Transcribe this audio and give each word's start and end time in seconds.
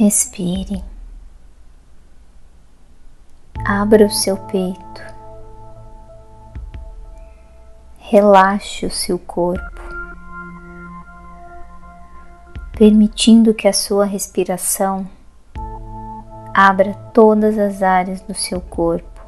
Respire. 0.00 0.82
Abra 3.66 4.06
o 4.06 4.10
seu 4.10 4.34
peito. 4.34 5.02
Relaxe 7.98 8.86
o 8.86 8.90
seu 8.90 9.18
corpo, 9.18 9.82
permitindo 12.72 13.52
que 13.52 13.68
a 13.68 13.74
sua 13.74 14.06
respiração 14.06 15.06
abra 16.54 16.94
todas 17.12 17.58
as 17.58 17.82
áreas 17.82 18.22
do 18.22 18.32
seu 18.32 18.58
corpo 18.58 19.20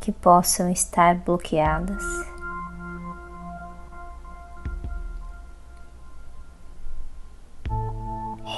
que 0.00 0.10
possam 0.10 0.68
estar 0.68 1.14
bloqueadas. 1.18 2.02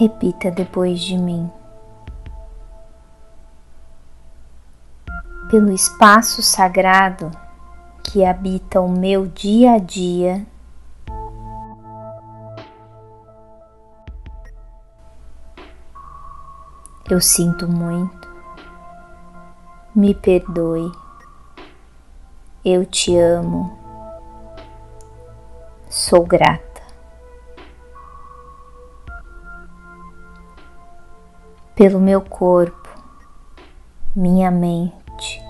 Repita 0.02 0.50
depois 0.50 0.98
de 0.98 1.16
mim. 1.16 1.48
Pelo 5.48 5.70
espaço 5.70 6.42
sagrado 6.42 7.30
que 8.02 8.24
habita 8.24 8.80
o 8.80 8.90
meu 8.90 9.28
dia 9.28 9.74
a 9.74 9.78
dia, 9.78 10.44
eu 17.08 17.20
sinto 17.20 17.68
muito, 17.68 18.28
me 19.94 20.16
perdoe, 20.16 20.90
eu 22.64 22.84
te 22.84 23.16
amo, 23.16 23.78
sou 25.88 26.26
grata. 26.26 26.71
Pelo 31.74 31.98
meu 31.98 32.20
corpo, 32.20 32.88
minha 34.14 34.50
mente 34.50 35.42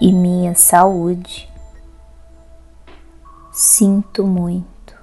e 0.00 0.12
minha 0.12 0.54
saúde. 0.54 1.50
Sinto 3.50 4.24
muito, 4.24 4.94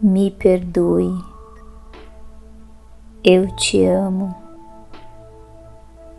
me 0.00 0.30
perdoe, 0.30 1.22
eu 3.22 3.54
te 3.54 3.84
amo, 3.84 4.34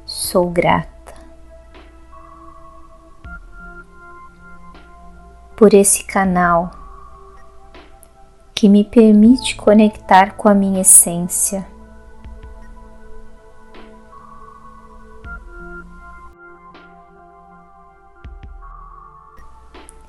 sou 0.05 0.49
grata. 0.49 0.89
Por 5.57 5.73
esse 5.73 6.05
canal 6.05 6.71
que 8.55 8.69
me 8.69 8.85
permite 8.85 9.55
conectar 9.57 10.35
com 10.35 10.47
a 10.47 10.53
minha 10.53 10.81
essência 10.81 11.67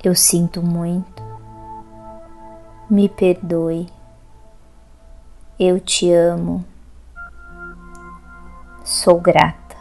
Eu 0.02 0.14
sinto 0.14 0.62
muito. 0.62 1.22
Me 2.88 3.06
perdoe. 3.06 3.86
Eu 5.58 5.78
te 5.78 6.10
amo. 6.10 6.64
Sou 8.82 9.20
grata. 9.20 9.76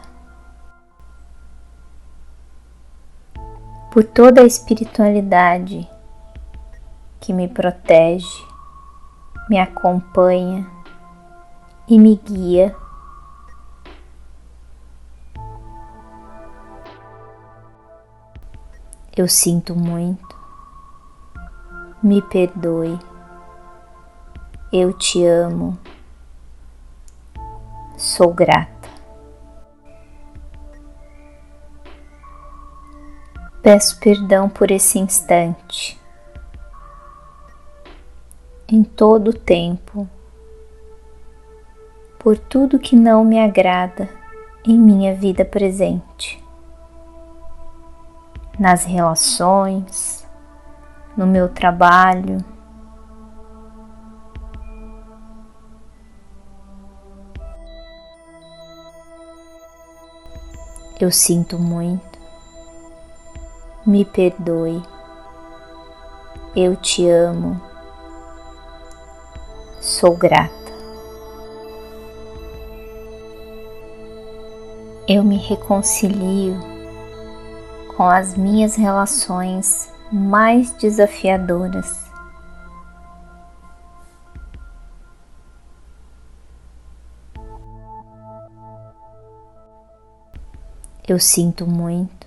Por 3.90 4.04
toda 4.04 4.42
a 4.42 4.46
espiritualidade 4.46 5.88
que 7.18 7.32
me 7.32 7.48
protege, 7.48 8.44
me 9.48 9.58
acompanha 9.58 10.66
e 11.88 11.98
me 11.98 12.14
guia. 12.16 12.76
Eu 19.16 19.26
sinto 19.26 19.74
muito. 19.74 20.38
Me 22.00 22.22
perdoe. 22.22 22.96
Eu 24.72 24.92
te 24.92 25.26
amo. 25.26 25.76
Sou 27.96 28.32
grata. 28.32 28.88
Peço 33.60 33.98
perdão 33.98 34.48
por 34.48 34.70
esse 34.70 35.00
instante. 35.00 36.00
Em 38.68 38.84
todo 38.84 39.30
o 39.30 39.34
tempo, 39.36 40.08
por 42.16 42.38
tudo 42.38 42.78
que 42.78 42.94
não 42.94 43.24
me 43.24 43.40
agrada 43.40 44.08
em 44.64 44.78
minha 44.78 45.12
vida 45.12 45.44
presente 45.44 46.40
nas 48.60 48.84
relações, 48.84 50.28
no 51.16 51.26
meu 51.26 51.48
trabalho. 51.48 52.44
Eu 61.00 61.10
sinto 61.10 61.58
muito, 61.58 62.18
me 63.86 64.04
perdoe, 64.04 64.82
eu 66.54 66.76
te 66.76 67.08
amo, 67.08 67.58
sou 69.80 70.14
grata. 70.14 70.50
Eu 75.08 75.24
me 75.24 75.38
reconcilio 75.38 76.69
com 78.00 78.08
as 78.08 78.34
minhas 78.34 78.76
relações 78.76 79.92
mais 80.10 80.72
desafiadoras. 80.72 82.10
Eu 91.06 91.20
sinto 91.20 91.66
muito, 91.66 92.26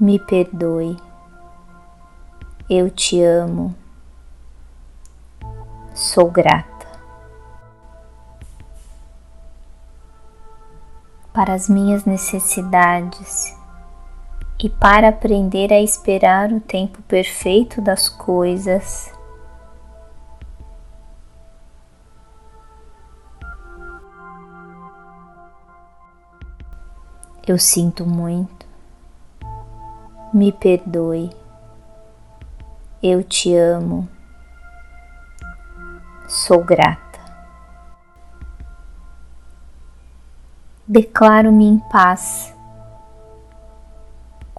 me 0.00 0.20
perdoe, 0.20 0.96
eu 2.70 2.88
te 2.88 3.20
amo, 3.20 3.74
sou 5.92 6.30
grata. 6.30 6.86
Para 11.32 11.54
as 11.54 11.68
minhas 11.68 12.04
necessidades 12.04 13.65
e 14.58 14.70
para 14.70 15.08
aprender 15.08 15.72
a 15.72 15.80
esperar 15.80 16.50
o 16.50 16.60
tempo 16.60 17.02
perfeito 17.02 17.80
das 17.80 18.08
coisas. 18.08 19.12
Eu 27.46 27.58
sinto 27.58 28.04
muito, 28.04 28.66
me 30.34 30.50
perdoe, 30.50 31.30
eu 33.00 33.22
te 33.22 33.54
amo, 33.54 34.08
sou 36.26 36.64
grata. 36.64 37.04
Declaro-me 40.88 41.66
em 41.66 41.78
paz 41.78 42.55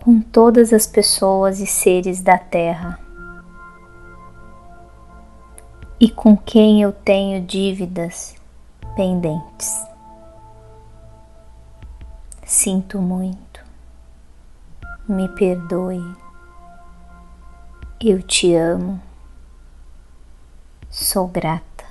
com 0.07 0.22
todas 0.22 0.72
as 0.72 0.88
pessoas 0.88 1.59
e 1.59 1.68
seres 1.68 2.21
da 2.21 2.38
Terra 2.38 2.98
e 6.00 6.09
com 6.09 6.38
quem 6.38 6.81
eu 6.81 6.94
tenho 6.94 7.45
dívidas 7.45 8.33
pendentes. 8.95 9.86
Sinto 12.45 13.01
muito, 13.01 13.62
me 15.09 15.27
perdoe, 15.27 16.15
eu 18.00 18.24
te 18.24 18.56
amo, 18.56 19.01
sou 20.89 21.27
grata. 21.27 21.83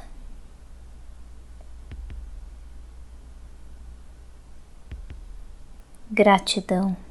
Gratidão. 6.11 7.06